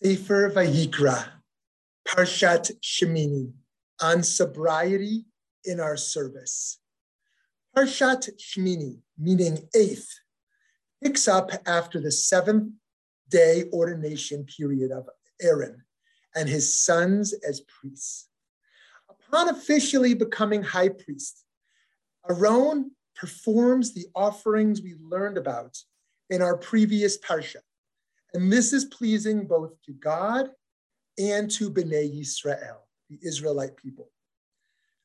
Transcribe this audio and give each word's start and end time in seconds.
Sefer 0.00 0.50
Vayikra, 0.50 1.24
Parshat 2.06 2.70
Shemini, 2.80 3.52
on 4.00 4.22
sobriety 4.22 5.24
in 5.64 5.80
our 5.80 5.96
service. 5.96 6.78
Parshat 7.76 8.30
Shemini, 8.38 9.00
meaning 9.18 9.68
eighth, 9.74 10.08
picks 11.02 11.26
up 11.26 11.50
after 11.66 12.00
the 12.00 12.12
seventh 12.12 12.74
day 13.28 13.64
ordination 13.72 14.44
period 14.44 14.92
of 14.92 15.08
Aaron 15.42 15.82
and 16.32 16.48
his 16.48 16.80
sons 16.80 17.32
as 17.32 17.62
priests. 17.62 18.28
Upon 19.10 19.48
officially 19.48 20.14
becoming 20.14 20.62
high 20.62 20.90
priest, 20.90 21.44
Aaron 22.30 22.92
performs 23.16 23.94
the 23.94 24.06
offerings 24.14 24.80
we 24.80 24.94
learned 25.00 25.38
about 25.38 25.76
in 26.30 26.40
our 26.40 26.56
previous 26.56 27.18
parsha. 27.18 27.56
And 28.34 28.52
this 28.52 28.72
is 28.72 28.84
pleasing 28.86 29.46
both 29.46 29.80
to 29.86 29.92
God 29.92 30.50
and 31.18 31.50
to 31.52 31.70
Bnei 31.70 32.14
Yisrael, 32.14 32.78
the 33.08 33.18
Israelite 33.22 33.76
people. 33.76 34.10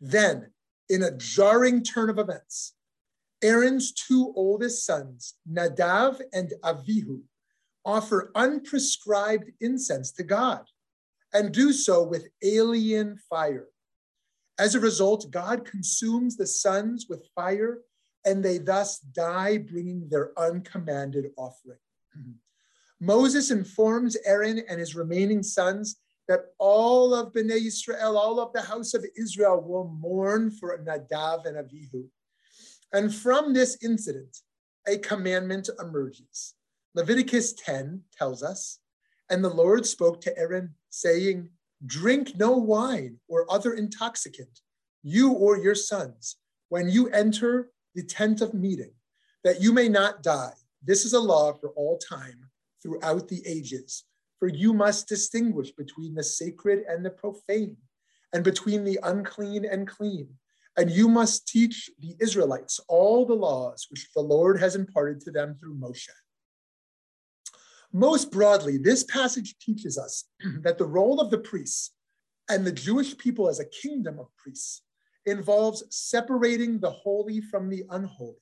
Then, 0.01 0.51
in 0.89 1.03
a 1.03 1.17
jarring 1.17 1.83
turn 1.83 2.09
of 2.09 2.19
events, 2.19 2.73
Aaron's 3.41 3.91
two 3.93 4.33
oldest 4.35 4.85
sons, 4.85 5.35
Nadav 5.49 6.21
and 6.33 6.53
Avihu, 6.63 7.21
offer 7.85 8.31
unprescribed 8.35 9.51
incense 9.59 10.11
to 10.11 10.23
God 10.23 10.65
and 11.33 11.51
do 11.51 11.73
so 11.73 12.03
with 12.03 12.29
alien 12.43 13.17
fire. 13.29 13.67
As 14.59 14.75
a 14.75 14.79
result, 14.79 15.31
God 15.31 15.65
consumes 15.65 16.37
the 16.37 16.45
sons 16.45 17.07
with 17.09 17.27
fire, 17.35 17.79
and 18.23 18.43
they 18.43 18.59
thus 18.59 18.99
die, 18.99 19.57
bringing 19.57 20.07
their 20.09 20.31
uncommanded 20.37 21.31
offering. 21.37 21.79
Moses 23.03 23.51
informs 23.51 24.15
Aaron 24.23 24.63
and 24.69 24.79
his 24.79 24.95
remaining 24.95 25.43
sons 25.43 25.97
that 26.29 26.45
all 26.57 27.13
of 27.13 27.33
Bnei 27.33 27.65
Israel, 27.65 28.17
all 28.17 28.39
of 28.39 28.53
the 28.53 28.61
house 28.61 28.93
of 28.93 29.05
Israel 29.17 29.61
will 29.61 29.89
mourn 29.89 30.49
for 30.49 30.77
Nadav 30.77 31.45
and 31.45 31.57
Avihu. 31.57 32.05
And 32.93 33.13
from 33.13 33.53
this 33.53 33.77
incident, 33.83 34.37
a 34.87 34.97
commandment 34.97 35.69
emerges. 35.81 36.53
Leviticus 36.95 37.51
10 37.53 38.03
tells 38.17 38.41
us, 38.41 38.79
and 39.29 39.43
the 39.43 39.49
Lord 39.49 39.85
spoke 39.85 40.21
to 40.21 40.37
Aaron, 40.37 40.73
saying, 40.89 41.49
Drink 41.85 42.37
no 42.37 42.51
wine 42.53 43.17
or 43.27 43.51
other 43.51 43.73
intoxicant, 43.73 44.61
you 45.01 45.33
or 45.33 45.57
your 45.57 45.75
sons, 45.75 46.37
when 46.69 46.87
you 46.87 47.09
enter 47.09 47.69
the 47.95 48.03
tent 48.03 48.39
of 48.39 48.53
meeting, 48.53 48.93
that 49.43 49.61
you 49.61 49.73
may 49.73 49.89
not 49.89 50.23
die. 50.23 50.53
This 50.81 51.03
is 51.03 51.11
a 51.11 51.19
law 51.19 51.51
for 51.51 51.69
all 51.71 51.97
time 51.97 52.49
throughout 52.83 53.29
the 53.29 53.41
ages. 53.47 54.03
For 54.39 54.47
you 54.49 54.73
must 54.73 55.07
distinguish 55.07 55.71
between 55.71 56.13
the 56.13 56.23
sacred 56.23 56.83
and 56.87 57.03
the 57.03 57.09
profane, 57.09 57.77
and 58.33 58.43
between 58.43 58.83
the 58.83 58.99
unclean 59.01 59.63
and 59.63 59.87
clean. 59.87 60.27
And 60.75 60.91
you 60.91 61.07
must 61.07 61.47
teach 61.47 61.89
the 61.99 62.15
Israelites 62.19 62.79
all 62.87 63.25
the 63.25 63.35
laws 63.35 63.87
which 63.89 64.09
the 64.13 64.21
Lord 64.21 64.59
has 64.59 64.75
imparted 64.75 65.21
to 65.21 65.31
them 65.31 65.55
through 65.55 65.75
Moshe. 65.75 66.09
Most 67.93 68.31
broadly, 68.31 68.77
this 68.77 69.03
passage 69.03 69.55
teaches 69.59 69.97
us 69.97 70.25
that 70.61 70.79
the 70.79 70.85
role 70.85 71.21
of 71.21 71.29
the 71.29 71.37
priests 71.37 71.91
and 72.49 72.65
the 72.65 72.71
Jewish 72.71 73.15
people 73.17 73.47
as 73.47 73.59
a 73.59 73.65
kingdom 73.65 74.19
of 74.19 74.35
priests 74.35 74.81
involves 75.25 75.83
separating 75.89 76.79
the 76.79 76.89
holy 76.89 77.39
from 77.39 77.69
the 77.69 77.83
unholy 77.91 78.41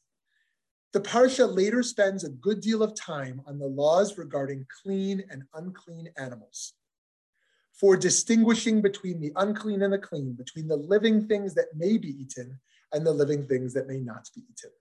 the 0.93 0.99
Parsha 0.99 1.53
later 1.53 1.83
spends 1.83 2.23
a 2.23 2.29
good 2.29 2.59
deal 2.59 2.83
of 2.83 2.95
time 2.95 3.41
on 3.45 3.57
the 3.57 3.65
laws 3.65 4.17
regarding 4.17 4.65
clean 4.83 5.23
and 5.29 5.43
unclean 5.53 6.09
animals, 6.17 6.73
for 7.73 7.95
distinguishing 7.95 8.81
between 8.81 9.21
the 9.21 9.31
unclean 9.37 9.81
and 9.83 9.93
the 9.93 9.97
clean, 9.97 10.33
between 10.33 10.67
the 10.67 10.75
living 10.75 11.27
things 11.27 11.53
that 11.55 11.75
may 11.75 11.97
be 11.97 12.09
eaten 12.21 12.59
and 12.91 13.05
the 13.05 13.11
living 13.11 13.47
things 13.47 13.73
that 13.73 13.87
may 13.87 13.99
not 13.99 14.29
be 14.35 14.41
eaten. 14.41 14.71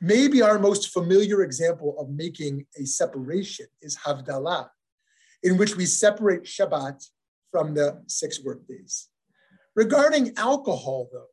Maybe 0.00 0.42
our 0.42 0.58
most 0.58 0.88
familiar 0.88 1.42
example 1.42 1.94
of 1.98 2.08
making 2.08 2.66
a 2.76 2.84
separation 2.86 3.66
is 3.82 3.96
Havdalah, 3.98 4.70
in 5.42 5.56
which 5.58 5.76
we 5.76 5.86
separate 5.86 6.44
Shabbat 6.44 7.08
from 7.50 7.74
the 7.74 8.02
six 8.06 8.42
workdays. 8.42 9.08
Regarding 9.76 10.36
alcohol, 10.36 11.08
though, 11.12 11.28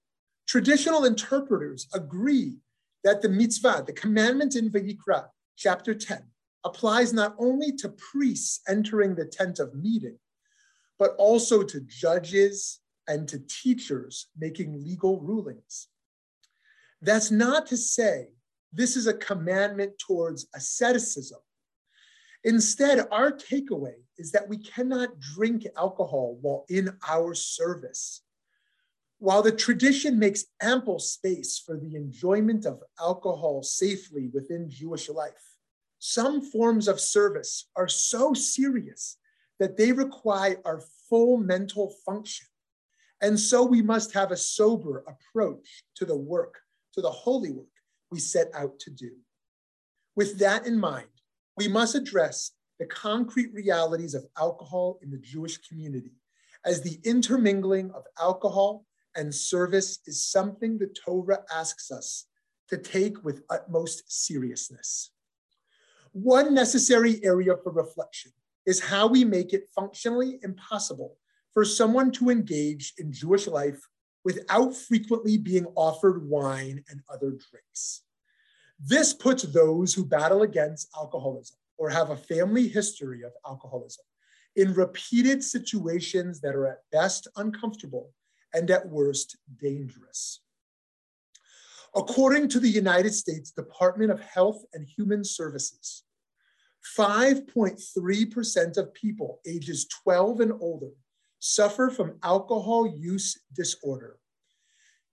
traditional 0.46 1.06
interpreters 1.06 1.88
agree 1.94 2.58
that 3.04 3.22
the 3.22 3.30
mitzvah, 3.30 3.84
the 3.86 3.94
commandment 3.94 4.56
in 4.56 4.70
Vayikra, 4.70 5.28
chapter 5.56 5.94
10, 5.94 6.24
applies 6.66 7.14
not 7.14 7.36
only 7.40 7.72
to 7.78 7.90
priests 7.90 8.62
entering 8.68 9.16
the 9.16 9.26
tent 9.26 9.60
of 9.60 9.74
meeting, 9.74 10.18
but 10.98 11.16
also 11.18 11.64
to 11.64 11.80
judges 11.82 12.80
and 13.08 13.28
to 13.28 13.40
teachers 13.48 14.28
making 14.38 14.84
legal 14.84 15.20
rulings. 15.22 15.88
That's 17.02 17.32
not 17.32 17.66
to 17.68 17.78
say 17.78 18.28
this 18.74 18.96
is 18.96 19.08
a 19.08 19.14
commandment 19.14 19.94
towards 19.98 20.48
asceticism. 20.54 21.40
Instead, 22.44 23.08
our 23.12 23.32
takeaway 23.32 23.96
is 24.18 24.32
that 24.32 24.48
we 24.48 24.58
cannot 24.58 25.20
drink 25.20 25.66
alcohol 25.78 26.38
while 26.42 26.66
in 26.70 26.96
our 27.08 27.34
service. 27.34 28.22
While 29.20 29.42
the 29.42 29.52
tradition 29.52 30.18
makes 30.18 30.46
ample 30.62 30.98
space 30.98 31.60
for 31.60 31.78
the 31.78 31.96
enjoyment 31.96 32.66
of 32.66 32.82
alcohol 32.98 33.64
safely 33.64 34.30
within 34.34 34.70
Jewish 34.70 35.10
life, 35.10 35.58
some 36.00 36.42
forms 36.42 36.88
of 36.88 37.02
service 37.02 37.68
are 37.76 37.90
so 37.90 38.34
serious 38.34 39.18
that 39.60 39.76
they 39.76 39.92
require 39.92 40.62
our 40.64 40.82
full 41.10 41.36
mental 41.36 41.94
function. 42.06 42.48
And 43.22 43.38
so 43.38 43.62
we 43.66 43.82
must 43.82 44.14
have 44.14 44.32
a 44.32 44.38
sober 44.38 45.04
approach 45.06 45.84
to 45.96 46.06
the 46.06 46.16
work, 46.16 46.62
to 46.94 47.02
the 47.02 47.12
holy 47.12 47.52
work 47.52 47.68
we 48.10 48.20
set 48.20 48.50
out 48.54 48.80
to 48.80 48.90
do. 48.90 49.12
With 50.16 50.40
that 50.40 50.66
in 50.66 50.80
mind, 50.80 51.10
we 51.58 51.68
must 51.68 51.94
address 51.94 52.52
the 52.80 52.86
concrete 52.86 53.54
realities 53.54 54.14
of 54.14 54.26
alcohol 54.38 54.98
in 55.02 55.12
the 55.12 55.18
Jewish 55.18 55.58
community 55.58 56.14
as 56.64 56.82
the 56.82 57.00
intermingling 57.04 57.92
of 57.92 58.04
alcohol 58.18 58.86
and 59.16 59.34
service 59.34 60.00
is 60.06 60.26
something 60.26 60.78
the 60.78 60.88
Torah 60.88 61.44
asks 61.54 61.92
us 61.92 62.26
to 62.70 62.78
take 62.78 63.24
with 63.24 63.44
utmost 63.50 64.04
seriousness. 64.08 65.12
One 66.12 66.54
necessary 66.54 67.24
area 67.24 67.56
for 67.64 67.72
reflection 67.72 68.32
is 68.66 68.80
how 68.80 69.08
we 69.08 69.24
make 69.24 69.54
it 69.54 69.70
functionally 69.76 70.40
impossible 70.44 71.18
for 71.54 71.66
someone 71.66 72.12
to 72.12 72.30
engage 72.30 72.94
in 72.98 73.12
Jewish 73.12 73.48
life 73.48 73.80
without 74.24 74.76
frequently 74.76 75.38
being 75.38 75.66
offered 75.76 76.28
wine 76.28 76.84
and 76.90 77.02
other 77.10 77.32
drinks. 77.32 78.04
This 78.80 79.14
puts 79.14 79.44
those 79.44 79.94
who 79.94 80.06
battle 80.06 80.44
against 80.44 80.90
alcoholism 80.96 81.58
or 81.78 81.90
have 81.90 82.12
a 82.12 82.18
family 82.18 82.68
history 82.68 83.24
of 83.24 83.32
alcoholism 83.46 84.06
in 84.56 84.74
repeated 84.74 85.44
situations 85.44 86.42
that 86.42 86.56
are 86.56 86.68
at 86.68 86.84
best 86.92 87.28
uncomfortable 87.38 88.12
and 88.54 88.70
at 88.72 88.88
worst 88.88 89.38
dangerous. 89.62 90.42
According 91.96 92.50
to 92.50 92.60
the 92.60 92.70
United 92.70 93.14
States 93.14 93.52
Department 93.52 94.12
of 94.12 94.22
Health 94.22 94.64
and 94.74 94.88
Human 94.88 95.24
Services, 95.24 96.04
5.3% 96.98 98.78
of 98.78 98.94
people 98.94 99.40
ages 99.46 99.88
12 100.04 100.40
and 100.42 100.54
older 100.60 100.92
suffer 101.40 101.90
from 101.90 102.18
alcohol 102.24 102.88
use 102.88 103.40
disorder. 103.54 104.18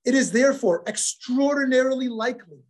It 0.05 0.15
is 0.15 0.31
therefore 0.31 0.85
extraordinarily 0.87 2.09
likely 2.09 2.63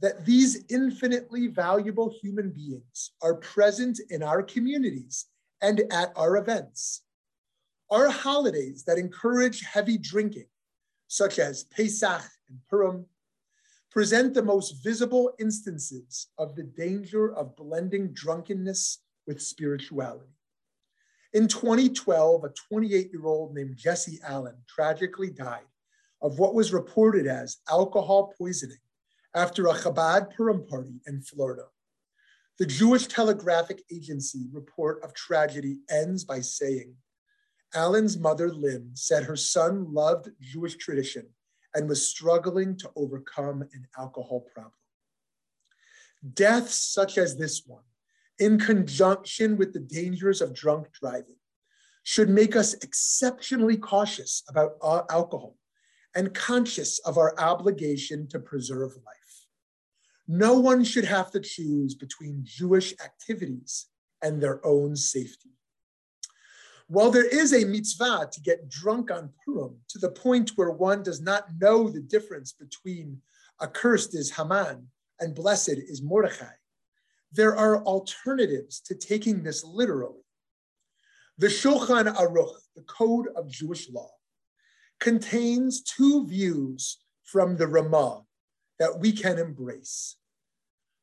that 0.00 0.24
these 0.24 0.64
infinitely 0.70 1.48
valuable 1.48 2.14
human 2.22 2.50
beings 2.50 3.12
are 3.22 3.34
present 3.34 3.98
in 4.10 4.22
our 4.22 4.42
communities 4.42 5.26
and 5.60 5.82
at 5.90 6.12
our 6.16 6.36
events. 6.36 7.02
Our 7.90 8.10
holidays 8.10 8.84
that 8.84 8.98
encourage 8.98 9.62
heavy 9.62 9.96
drinking, 9.96 10.46
such 11.06 11.38
as 11.38 11.64
Pesach 11.64 12.22
and 12.48 12.58
Purim, 12.68 13.06
present 13.90 14.34
the 14.34 14.42
most 14.42 14.84
visible 14.84 15.32
instances 15.38 16.26
of 16.36 16.54
the 16.54 16.64
danger 16.64 17.34
of 17.34 17.56
blending 17.56 18.12
drunkenness 18.12 18.98
with 19.26 19.40
spirituality. 19.40 20.32
In 21.32 21.48
2012, 21.48 22.44
a 22.44 22.48
28 22.50 23.10
year 23.12 23.26
old 23.26 23.54
named 23.54 23.76
Jesse 23.76 24.18
Allen 24.26 24.56
tragically 24.66 25.30
died 25.30 25.66
of 26.20 26.38
what 26.38 26.54
was 26.54 26.72
reported 26.72 27.26
as 27.26 27.58
alcohol 27.70 28.34
poisoning 28.38 28.78
after 29.34 29.66
a 29.66 29.74
Chabad 29.74 30.34
Purim 30.34 30.66
party 30.66 31.00
in 31.06 31.22
Florida. 31.22 31.64
The 32.58 32.66
Jewish 32.66 33.06
Telegraphic 33.06 33.82
Agency 33.90 34.46
report 34.52 35.02
of 35.04 35.14
tragedy 35.14 35.78
ends 35.90 36.24
by 36.24 36.40
saying, 36.40 36.94
Allen's 37.74 38.18
mother, 38.18 38.50
Lynn, 38.50 38.90
said 38.94 39.24
her 39.24 39.36
son 39.36 39.92
loved 39.92 40.30
Jewish 40.40 40.76
tradition 40.76 41.26
and 41.74 41.88
was 41.88 42.08
struggling 42.08 42.76
to 42.78 42.90
overcome 42.96 43.62
an 43.62 43.86
alcohol 43.98 44.46
problem. 44.54 44.72
Deaths 46.34 46.74
such 46.74 47.18
as 47.18 47.36
this 47.36 47.62
one 47.66 47.82
in 48.38 48.58
conjunction 48.58 49.56
with 49.56 49.72
the 49.72 49.80
dangers 49.80 50.40
of 50.40 50.54
drunk 50.54 50.92
driving, 50.92 51.36
should 52.04 52.30
make 52.30 52.56
us 52.56 52.74
exceptionally 52.74 53.76
cautious 53.76 54.42
about 54.48 54.76
alcohol 55.10 55.56
and 56.14 56.32
conscious 56.32 56.98
of 57.00 57.18
our 57.18 57.38
obligation 57.38 58.26
to 58.28 58.38
preserve 58.38 58.92
life. 59.04 59.46
No 60.26 60.58
one 60.58 60.84
should 60.84 61.04
have 61.04 61.30
to 61.32 61.40
choose 61.40 61.94
between 61.94 62.44
Jewish 62.44 62.94
activities 63.04 63.86
and 64.22 64.40
their 64.40 64.64
own 64.64 64.96
safety. 64.96 65.50
While 66.88 67.10
there 67.10 67.26
is 67.26 67.52
a 67.52 67.66
mitzvah 67.66 68.30
to 68.32 68.40
get 68.40 68.70
drunk 68.70 69.10
on 69.10 69.30
Purim 69.44 69.76
to 69.88 69.98
the 69.98 70.10
point 70.10 70.52
where 70.56 70.70
one 70.70 71.02
does 71.02 71.20
not 71.20 71.44
know 71.60 71.88
the 71.88 72.00
difference 72.00 72.52
between 72.52 73.20
accursed 73.60 74.14
is 74.14 74.30
Haman 74.30 74.88
and 75.20 75.34
blessed 75.34 75.68
is 75.68 76.00
Mordechai, 76.00 76.54
there 77.30 77.54
are 77.54 77.82
alternatives 77.84 78.80
to 78.80 78.94
taking 78.94 79.42
this 79.42 79.62
literally. 79.62 80.24
The 81.36 81.48
Shulchan 81.48 82.14
Aruch, 82.16 82.56
the 82.74 82.82
Code 82.82 83.28
of 83.36 83.50
Jewish 83.50 83.90
Law, 83.90 84.10
contains 84.98 85.82
two 85.82 86.26
views 86.26 86.98
from 87.22 87.58
the 87.58 87.66
Ramah 87.66 88.22
that 88.78 88.98
we 88.98 89.12
can 89.12 89.38
embrace. 89.38 90.16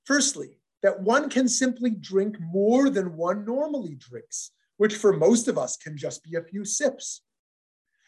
Firstly, 0.04 0.58
that 0.82 1.02
one 1.02 1.30
can 1.30 1.48
simply 1.48 1.92
drink 1.92 2.38
more 2.40 2.90
than 2.90 3.16
one 3.16 3.46
normally 3.46 3.96
drinks, 3.96 4.52
which 4.78 4.96
for 4.96 5.14
most 5.14 5.48
of 5.48 5.58
us 5.58 5.78
can 5.78 5.98
just 5.98 6.24
be 6.24 6.36
a 6.36 6.44
few 6.44 6.66
sips. 6.66 7.22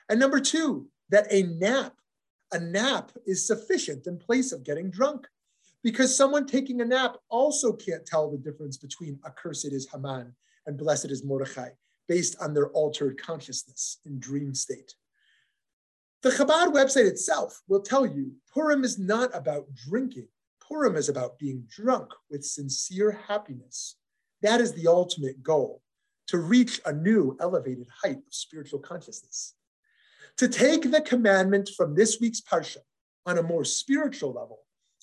And 0.09 0.19
number 0.19 0.39
two, 0.39 0.87
that 1.09 1.27
a 1.31 1.43
nap, 1.43 1.93
a 2.51 2.59
nap 2.59 3.11
is 3.25 3.45
sufficient 3.45 4.07
in 4.07 4.17
place 4.17 4.51
of 4.51 4.63
getting 4.63 4.89
drunk 4.89 5.27
because 5.83 6.15
someone 6.15 6.45
taking 6.45 6.81
a 6.81 6.85
nap 6.85 7.17
also 7.29 7.73
can't 7.73 8.05
tell 8.05 8.29
the 8.29 8.37
difference 8.37 8.77
between 8.77 9.19
accursed 9.25 9.71
is 9.71 9.87
Haman 9.91 10.33
and 10.65 10.77
blessed 10.77 11.11
is 11.11 11.23
Mordechai 11.23 11.69
based 12.07 12.35
on 12.41 12.53
their 12.53 12.69
altered 12.69 13.21
consciousness 13.21 13.99
in 14.05 14.19
dream 14.19 14.53
state. 14.53 14.95
The 16.23 16.29
Chabad 16.29 16.73
website 16.73 17.05
itself 17.05 17.61
will 17.67 17.81
tell 17.81 18.05
you 18.05 18.33
Purim 18.53 18.83
is 18.83 18.97
not 18.97 19.29
about 19.33 19.65
drinking. 19.75 20.27
Purim 20.67 20.95
is 20.95 21.09
about 21.09 21.37
being 21.37 21.63
drunk 21.69 22.11
with 22.29 22.43
sincere 22.43 23.11
happiness. 23.27 23.95
That 24.41 24.59
is 24.59 24.73
the 24.73 24.87
ultimate 24.87 25.41
goal, 25.43 25.81
to 26.27 26.37
reach 26.37 26.81
a 26.85 26.93
new 26.93 27.37
elevated 27.39 27.87
height 28.03 28.17
of 28.17 28.33
spiritual 28.33 28.79
consciousness. 28.79 29.55
To 30.37 30.47
take 30.47 30.91
the 30.91 31.01
commandment 31.01 31.69
from 31.75 31.95
this 31.95 32.19
week's 32.19 32.41
Parsha 32.41 32.77
on 33.25 33.37
a 33.37 33.43
more 33.43 33.65
spiritual 33.65 34.33
level, 34.33 34.59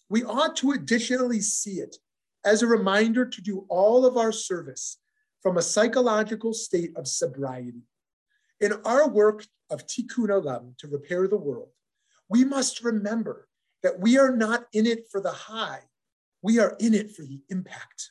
we 0.08 0.22
ought 0.22 0.56
to 0.56 0.72
additionally 0.72 1.40
see 1.40 1.80
it 1.80 1.96
as 2.44 2.62
a 2.62 2.66
reminder 2.66 3.24
to 3.24 3.40
do 3.40 3.64
all 3.68 4.04
of 4.04 4.16
our 4.16 4.32
service 4.32 4.98
from 5.40 5.56
a 5.56 5.62
psychological 5.62 6.52
state 6.52 6.96
of 6.96 7.08
sobriety. 7.08 7.82
In 8.60 8.74
our 8.84 9.08
work 9.08 9.46
of 9.70 9.86
tikkun 9.86 10.28
olam 10.28 10.76
to 10.78 10.88
repair 10.88 11.26
the 11.26 11.36
world, 11.36 11.70
we 12.28 12.44
must 12.44 12.84
remember 12.84 13.48
that 13.82 14.00
we 14.00 14.18
are 14.18 14.34
not 14.34 14.66
in 14.72 14.86
it 14.86 15.06
for 15.10 15.20
the 15.20 15.32
high, 15.32 15.80
we 16.42 16.58
are 16.58 16.76
in 16.78 16.94
it 16.94 17.14
for 17.14 17.22
the 17.22 17.40
impact. 17.50 18.10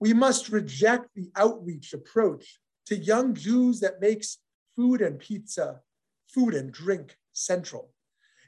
We 0.00 0.12
must 0.12 0.48
reject 0.48 1.08
the 1.14 1.30
outreach 1.36 1.92
approach 1.92 2.58
to 2.86 2.96
young 2.96 3.34
Jews 3.34 3.80
that 3.80 4.00
makes 4.00 4.38
food 4.76 5.00
and 5.00 5.18
pizza, 5.18 5.80
food 6.28 6.54
and 6.54 6.72
drink 6.72 7.16
central. 7.32 7.90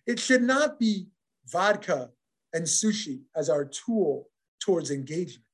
It 0.06 0.19
should 0.19 0.43
not 0.43 0.79
be 0.79 1.08
vodka 1.47 2.11
and 2.52 2.64
sushi 2.64 3.23
as 3.37 3.49
our 3.49 3.64
tool 3.64 4.29
towards 4.61 4.91
engagement. 4.91 5.44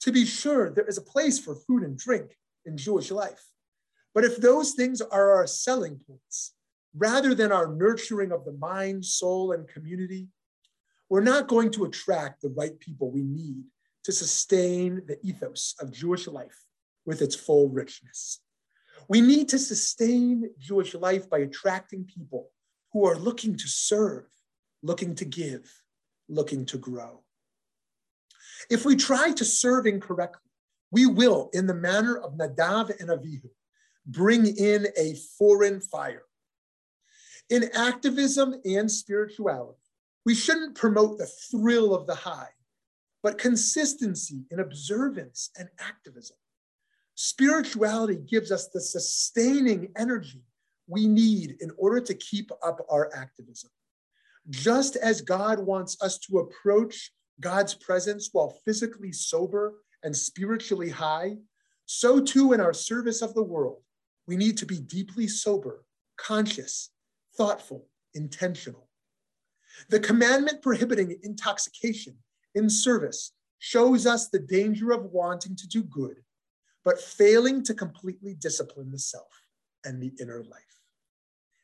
To 0.00 0.12
be 0.12 0.24
sure, 0.24 0.70
there 0.70 0.86
is 0.86 0.98
a 0.98 1.02
place 1.02 1.38
for 1.38 1.54
food 1.54 1.82
and 1.82 1.98
drink 1.98 2.36
in 2.64 2.76
Jewish 2.76 3.10
life. 3.10 3.44
But 4.14 4.24
if 4.24 4.36
those 4.38 4.72
things 4.72 5.00
are 5.00 5.32
our 5.32 5.46
selling 5.46 6.00
points, 6.06 6.54
rather 6.96 7.34
than 7.34 7.52
our 7.52 7.74
nurturing 7.74 8.32
of 8.32 8.44
the 8.44 8.52
mind, 8.52 9.04
soul, 9.04 9.52
and 9.52 9.68
community, 9.68 10.28
we're 11.08 11.20
not 11.20 11.48
going 11.48 11.70
to 11.72 11.84
attract 11.84 12.40
the 12.40 12.48
right 12.48 12.78
people 12.80 13.10
we 13.10 13.22
need 13.22 13.64
to 14.06 14.12
sustain 14.12 15.02
the 15.08 15.18
ethos 15.26 15.74
of 15.80 15.90
Jewish 15.90 16.28
life 16.28 16.64
with 17.06 17.20
its 17.22 17.34
full 17.34 17.68
richness. 17.68 18.40
We 19.08 19.20
need 19.20 19.48
to 19.48 19.58
sustain 19.58 20.48
Jewish 20.60 20.94
life 20.94 21.28
by 21.28 21.38
attracting 21.38 22.04
people 22.04 22.50
who 22.92 23.04
are 23.04 23.18
looking 23.18 23.56
to 23.56 23.66
serve, 23.66 24.26
looking 24.80 25.16
to 25.16 25.24
give, 25.24 25.68
looking 26.28 26.66
to 26.66 26.78
grow. 26.78 27.24
If 28.70 28.84
we 28.84 28.94
try 28.94 29.32
to 29.32 29.44
serve 29.44 29.86
incorrectly, 29.86 30.52
we 30.92 31.06
will, 31.06 31.50
in 31.52 31.66
the 31.66 31.74
manner 31.74 32.16
of 32.16 32.34
Nadav 32.34 32.96
and 33.00 33.08
Avihu, 33.08 33.50
bring 34.06 34.46
in 34.46 34.86
a 34.96 35.16
foreign 35.36 35.80
fire. 35.80 36.22
In 37.50 37.70
activism 37.74 38.54
and 38.64 38.88
spirituality, 38.88 39.80
we 40.24 40.36
shouldn't 40.36 40.76
promote 40.76 41.18
the 41.18 41.26
thrill 41.26 41.92
of 41.92 42.06
the 42.06 42.14
high, 42.14 42.50
but 43.22 43.38
consistency 43.38 44.44
in 44.50 44.60
observance 44.60 45.50
and 45.58 45.68
activism. 45.78 46.36
Spirituality 47.14 48.16
gives 48.16 48.52
us 48.52 48.68
the 48.68 48.80
sustaining 48.80 49.88
energy 49.96 50.42
we 50.86 51.06
need 51.06 51.56
in 51.60 51.70
order 51.78 52.00
to 52.00 52.14
keep 52.14 52.50
up 52.62 52.84
our 52.90 53.10
activism. 53.14 53.70
Just 54.50 54.96
as 54.96 55.20
God 55.20 55.58
wants 55.58 56.00
us 56.02 56.18
to 56.18 56.38
approach 56.38 57.10
God's 57.40 57.74
presence 57.74 58.28
while 58.32 58.60
physically 58.64 59.12
sober 59.12 59.74
and 60.02 60.16
spiritually 60.16 60.90
high, 60.90 61.36
so 61.86 62.20
too 62.20 62.52
in 62.52 62.60
our 62.60 62.72
service 62.72 63.22
of 63.22 63.34
the 63.34 63.42
world, 63.42 63.82
we 64.26 64.36
need 64.36 64.56
to 64.58 64.66
be 64.66 64.78
deeply 64.78 65.26
sober, 65.26 65.84
conscious, 66.16 66.90
thoughtful, 67.36 67.88
intentional. 68.14 68.88
The 69.88 70.00
commandment 70.00 70.62
prohibiting 70.62 71.16
intoxication 71.22 72.16
in 72.56 72.68
service 72.68 73.32
shows 73.58 74.06
us 74.06 74.28
the 74.28 74.38
danger 74.38 74.90
of 74.90 75.04
wanting 75.12 75.54
to 75.54 75.68
do 75.68 75.84
good, 75.84 76.16
but 76.84 77.00
failing 77.00 77.62
to 77.64 77.74
completely 77.74 78.34
discipline 78.34 78.90
the 78.90 78.98
self 78.98 79.28
and 79.84 80.02
the 80.02 80.12
inner 80.20 80.42
life. 80.42 80.62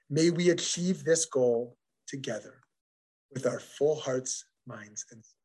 May 0.09 0.31
we 0.31 0.51
achieve 0.51 1.03
this 1.03 1.25
goal 1.25 1.77
together 2.07 2.61
with 3.33 3.47
our 3.47 3.59
full 3.59 3.99
hearts, 3.99 4.45
minds, 4.67 5.07
and 5.11 5.25
souls. 5.25 5.42